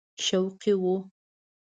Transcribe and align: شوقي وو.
شوقي 0.25 0.73
وو. 0.81 0.95